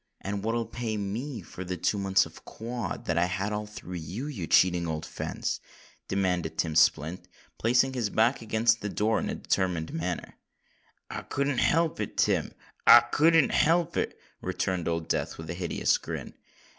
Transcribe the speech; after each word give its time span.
"And 0.21 0.43
what'll 0.43 0.65
pay 0.65 0.97
me 0.97 1.43
for 1.43 1.63
the 1.63 1.77
two 1.77 1.99
months 1.99 2.25
of 2.25 2.43
quod 2.43 3.05
that 3.05 3.19
I 3.19 3.25
had 3.25 3.53
all 3.53 3.67
through 3.67 3.97
you, 3.97 4.25
you 4.25 4.47
cheating 4.47 4.87
old 4.87 5.05
fence?" 5.05 5.59
demanded 6.07 6.57
Tim 6.57 6.73
Splint, 6.75 7.27
placing 7.59 7.93
his 7.93 8.09
back 8.09 8.41
against 8.41 8.81
the 8.81 8.89
door 8.89 9.19
in 9.19 9.29
a 9.29 9.35
determined 9.35 9.93
manner. 9.93 10.39
"I 11.11 11.21
couldn't 11.21 11.59
help 11.59 11.99
it, 11.99 12.17
Tim—I 12.17 13.01
couldn't 13.11 13.51
help 13.51 13.95
it," 13.95 14.19
returned 14.41 14.87
Old 14.87 15.07
Death 15.07 15.37
with 15.37 15.51
a 15.51 15.53
hideous 15.53 15.95
grin. 15.99 16.33